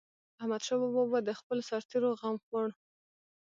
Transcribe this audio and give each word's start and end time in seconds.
احمدشاه 0.41 0.79
بابا 0.81 1.03
به 1.11 1.19
د 1.23 1.29
خپلو 1.39 1.61
سرتيرو 1.69 2.11
غم 2.21 2.35
خوړ. 2.45 2.67